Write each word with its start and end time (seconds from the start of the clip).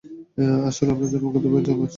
আসলে 0.69 0.89
আমরা 0.91 1.07
জন্মগতভাবে 1.11 1.61
যমজ। 1.67 1.89